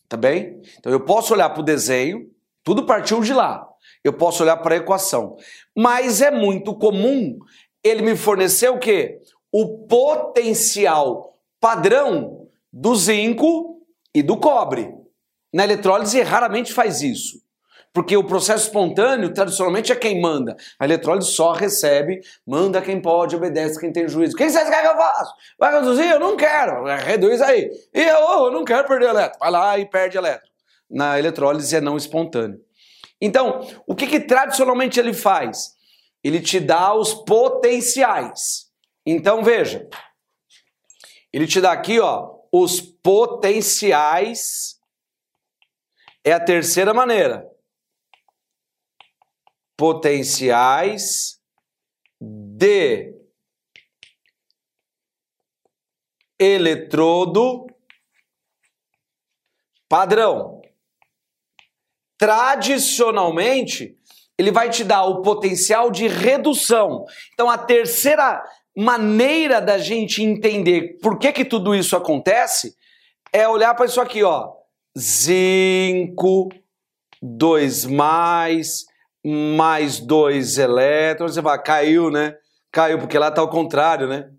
[0.09, 0.61] Tá bem?
[0.77, 2.29] Então eu posso olhar para o desenho,
[2.63, 3.65] tudo partiu de lá.
[4.03, 5.37] Eu posso olhar para a equação.
[5.75, 7.37] Mas é muito comum
[7.81, 9.21] ele me fornecer o quê?
[9.51, 13.81] O potencial padrão do zinco
[14.13, 14.96] e do cobre.
[15.57, 17.41] Na eletrólise raramente faz isso.
[17.91, 20.55] Porque o processo espontâneo, tradicionalmente, é quem manda.
[20.77, 24.35] A eletrólise só recebe, manda quem pode, obedece quem tem juízo.
[24.35, 25.33] Quem vocês querem que eu faça?
[25.57, 26.11] Vai reduzir?
[26.11, 26.85] Eu não quero.
[26.85, 27.71] Reduz aí.
[27.91, 29.39] E eu, eu não quero perder elétron.
[29.39, 30.47] Vai lá e perde elétron.
[30.87, 32.61] Na eletrólise é não espontâneo.
[33.19, 35.71] Então, o que, que tradicionalmente ele faz?
[36.23, 38.67] Ele te dá os potenciais.
[39.03, 39.89] Então, veja.
[41.33, 44.76] Ele te dá aqui, ó, os potenciais.
[46.27, 47.49] É a terceira maneira.
[49.77, 51.39] Potenciais
[52.19, 53.15] de
[56.37, 57.65] eletrodo
[59.87, 60.61] padrão
[62.17, 63.97] tradicionalmente,
[64.37, 67.05] ele vai te dar o potencial de redução.
[67.33, 68.43] Então, a terceira
[68.75, 72.75] maneira da gente entender por que, que tudo isso acontece
[73.31, 74.57] é olhar para isso aqui, ó.
[74.97, 76.49] Zinco,
[77.21, 78.85] 2 mais,
[79.23, 81.33] mais 2 elétrons.
[81.33, 82.35] Você fala, caiu, né?
[82.71, 84.31] Caiu, porque lá está ao contrário, né?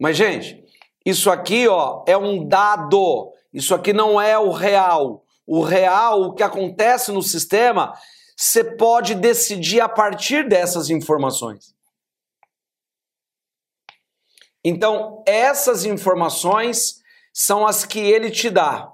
[0.00, 0.64] Mas, gente,
[1.04, 3.32] isso aqui, ó, é um dado.
[3.52, 7.92] Isso aqui não é o real o real, o que acontece no sistema,
[8.36, 11.74] você pode decidir a partir dessas informações.
[14.64, 17.02] Então, essas informações
[17.34, 18.88] são as que ele te dá.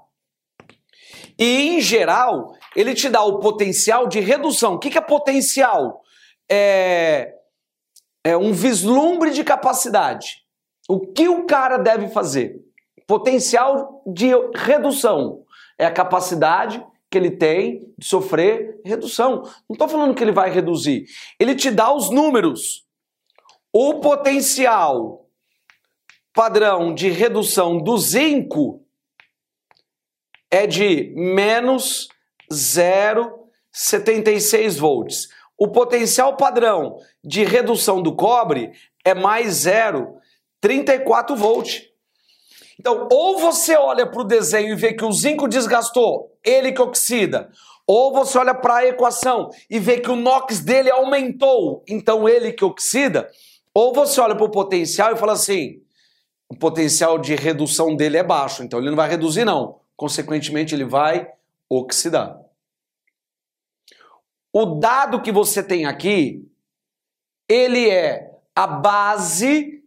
[1.37, 4.73] E, em geral, ele te dá o potencial de redução.
[4.73, 6.01] O que é potencial?
[6.49, 7.33] É,
[8.23, 10.43] é um vislumbre de capacidade.
[10.89, 12.59] O que o cara deve fazer?
[13.07, 15.43] Potencial de redução
[15.77, 19.43] é a capacidade que ele tem de sofrer redução.
[19.69, 21.05] Não estou falando que ele vai reduzir.
[21.39, 22.85] Ele te dá os números.
[23.71, 25.20] O potencial
[26.33, 28.85] padrão de redução do zinco
[30.49, 32.09] é de menos
[32.51, 35.29] 0,76 volts.
[35.57, 38.71] O potencial padrão de redução do cobre
[39.05, 41.83] é mais 0,34 volts.
[42.79, 46.81] Então, ou você olha para o desenho e vê que o zinco desgastou, ele que
[46.81, 47.51] oxida,
[47.85, 52.51] ou você olha para a equação e vê que o NOx dele aumentou, então ele
[52.51, 53.29] que oxida,
[53.73, 55.81] ou você olha para o potencial e fala assim:
[56.51, 59.79] o potencial de redução dele é baixo, então ele não vai reduzir, não.
[59.95, 61.31] Consequentemente, ele vai
[61.69, 62.37] oxidar.
[64.51, 66.45] O dado que você tem aqui,
[67.47, 69.81] ele é a base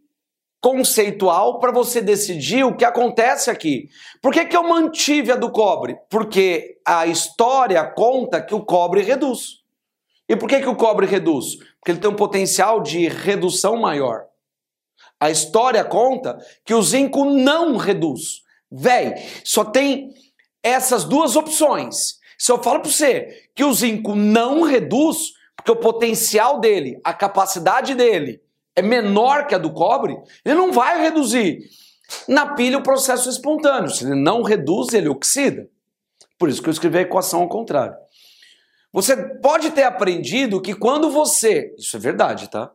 [0.59, 3.87] conceitual para você decidir o que acontece aqui.
[4.19, 5.99] Por que, que eu mantive a do cobre?
[6.09, 9.63] Porque a história conta que o cobre reduz.
[10.27, 11.57] E por que, que o cobre reduz?
[11.79, 14.25] Porque ele tem um potencial de redução maior.
[15.19, 18.41] A história conta que o zinco não reduz.
[18.71, 20.13] Véi, só tem
[20.61, 22.19] essas duas opções.
[22.37, 27.13] Se eu falo para você que o zinco não reduz, porque o potencial dele, a
[27.13, 28.41] capacidade dele,
[28.75, 31.59] é menor que a do cobre, ele não vai reduzir.
[32.27, 33.89] Na pilha, o processo é espontâneo.
[33.89, 35.67] Se ele não reduz, ele oxida.
[36.37, 37.95] Por isso que eu escrevi a equação ao contrário.
[38.91, 41.73] Você pode ter aprendido que quando você.
[41.77, 42.71] Isso é verdade, tá?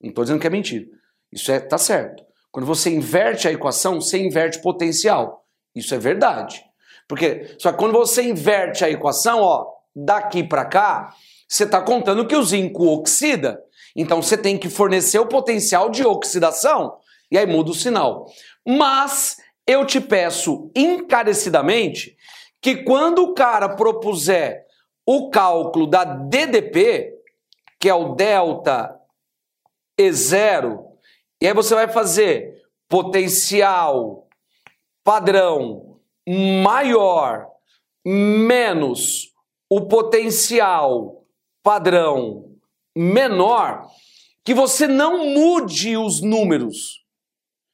[0.00, 0.86] Não estou dizendo que é mentira.
[1.32, 2.24] Isso é, tá certo.
[2.50, 5.44] Quando você inverte a equação, você inverte potencial.
[5.74, 6.64] Isso é verdade.
[7.08, 11.14] Porque só que quando você inverte a equação, ó, daqui para cá,
[11.48, 13.60] você está contando que o zinco oxida.
[13.94, 16.96] Então você tem que fornecer o potencial de oxidação
[17.30, 18.26] e aí muda o sinal.
[18.66, 22.16] Mas eu te peço encarecidamente
[22.60, 24.64] que quando o cara propuser
[25.06, 27.12] o cálculo da DDP,
[27.80, 28.96] que é o delta
[29.98, 30.89] E0,
[31.40, 34.28] e aí você vai fazer potencial
[35.02, 35.98] padrão
[36.62, 37.46] maior
[38.04, 39.32] menos
[39.68, 41.24] o potencial
[41.62, 42.50] padrão
[42.96, 43.86] menor
[44.44, 47.04] que você não mude os números.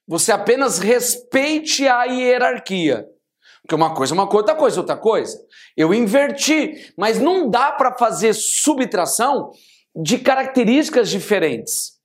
[0.06, 3.06] Você apenas respeite a hierarquia.
[3.62, 5.44] Porque uma coisa é uma coisa, outra coisa é outra coisa.
[5.76, 9.50] Eu inverti, mas não dá para fazer subtração
[9.94, 11.95] de características diferentes.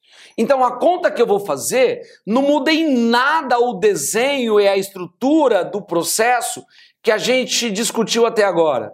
[0.42, 4.76] Então a conta que eu vou fazer não muda em nada o desenho e a
[4.76, 6.66] estrutura do processo
[7.04, 8.92] que a gente discutiu até agora.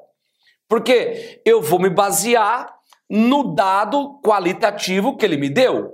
[0.68, 2.68] Porque eu vou me basear
[3.10, 5.94] no dado qualitativo que ele me deu,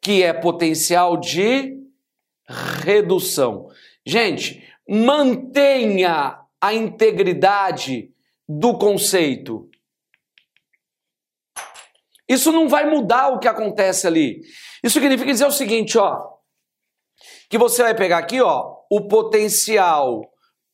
[0.00, 1.76] que é potencial de
[2.82, 3.68] redução.
[4.02, 8.10] Gente, mantenha a integridade
[8.48, 9.68] do conceito.
[12.28, 14.40] Isso não vai mudar o que acontece ali.
[14.82, 16.36] Isso significa dizer o seguinte, ó,
[17.48, 20.22] que você vai pegar aqui, ó, o potencial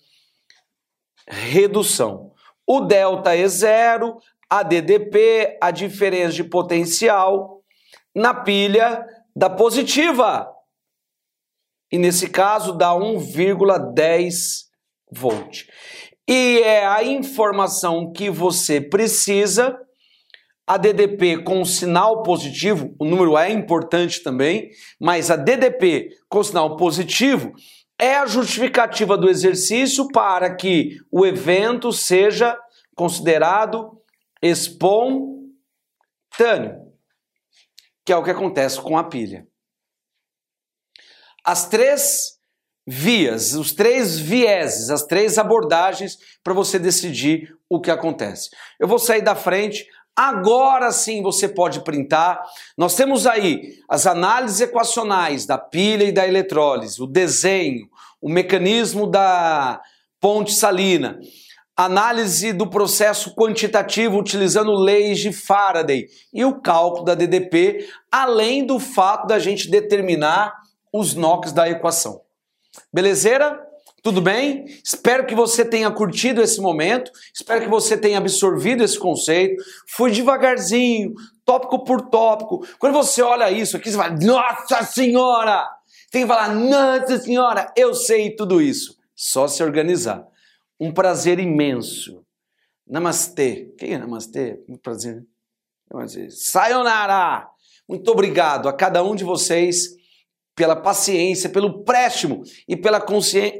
[1.27, 2.31] redução.
[2.65, 4.17] O delta é zero,
[4.49, 7.61] a DDP, a diferença de potencial
[8.15, 9.05] na pilha
[9.35, 10.49] da positiva.
[11.91, 14.33] E nesse caso dá 1,10
[15.11, 15.65] volt.
[16.27, 19.77] E é a informação que você precisa.
[20.67, 26.75] A DDP com sinal positivo, o número é importante também, mas a DDP com sinal
[26.75, 27.53] positivo
[27.97, 32.59] é a justificativa do exercício para que o evento seja
[32.95, 34.01] considerado
[34.41, 35.47] espontâneo,
[38.05, 39.47] que é o que acontece com a pilha.
[41.45, 42.37] As três
[42.85, 48.49] vias, os três vieses, as três abordagens para você decidir o que acontece.
[48.79, 49.85] Eu vou sair da frente,
[50.17, 52.41] Agora sim você pode printar.
[52.75, 57.87] Nós temos aí as análises equacionais da pilha e da eletrólise, o desenho,
[58.19, 59.79] o mecanismo da
[60.19, 61.19] ponte salina,
[61.75, 68.79] análise do processo quantitativo utilizando leis de Faraday e o cálculo da DDP, além do
[68.79, 70.51] fato da gente determinar
[70.91, 72.21] os NOx da equação.
[72.91, 73.66] Belezeira?
[74.01, 74.65] Tudo bem?
[74.83, 79.61] Espero que você tenha curtido esse momento, espero que você tenha absorvido esse conceito.
[79.87, 82.65] Fui devagarzinho, tópico por tópico.
[82.79, 85.67] Quando você olha isso aqui, você fala, Nossa Senhora!
[86.11, 88.97] Tem que falar, Nossa Senhora, eu sei tudo isso.
[89.15, 90.25] Só se organizar.
[90.79, 92.23] Um prazer imenso.
[92.87, 93.73] Namastê.
[93.77, 94.63] Quem é Namastê?
[94.69, 95.25] Um prazer.
[96.29, 97.49] Sayonara!
[97.87, 99.95] Muito obrigado a cada um de vocês
[100.57, 103.05] pela paciência, pelo préstimo e pela,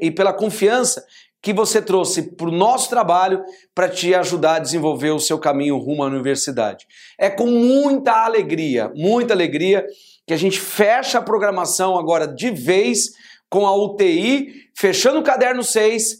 [0.02, 1.06] e pela confiança
[1.40, 5.78] que você trouxe para o nosso trabalho para te ajudar a desenvolver o seu caminho
[5.78, 6.86] rumo à universidade.
[7.16, 9.86] É com muita alegria, muita alegria
[10.26, 13.12] que a gente fecha a programação agora de vez
[13.48, 16.16] com a UTI, fechando o caderno 6,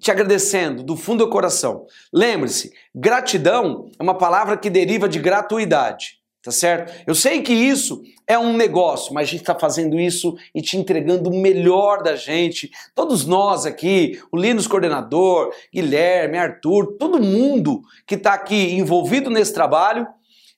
[0.00, 1.86] te agradecendo do fundo do coração.
[2.12, 6.92] Lembre-se, gratidão é uma palavra que deriva de gratuidade tá certo?
[7.06, 10.76] Eu sei que isso é um negócio, mas a gente está fazendo isso e te
[10.76, 12.70] entregando o melhor da gente.
[12.94, 19.54] Todos nós aqui, o Linus coordenador, Guilherme, Arthur, todo mundo que está aqui envolvido nesse
[19.54, 20.06] trabalho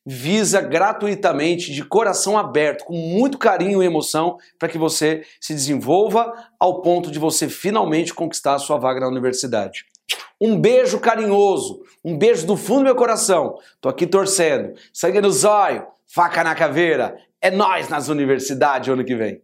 [0.09, 6.33] visa gratuitamente, de coração aberto, com muito carinho e emoção, para que você se desenvolva
[6.61, 9.85] ao ponto de você finalmente conquistar a sua vaga na universidade.
[10.41, 13.59] Um beijo carinhoso, um beijo do fundo do meu coração.
[13.81, 14.75] Tô aqui torcendo.
[14.93, 17.17] Sangue no zóio, faca na caveira.
[17.41, 19.41] É nós nas universidades ano que vem.